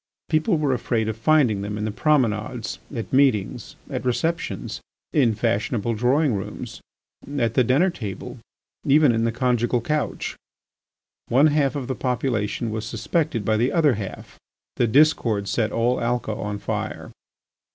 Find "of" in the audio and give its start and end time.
1.07-1.15, 11.75-11.85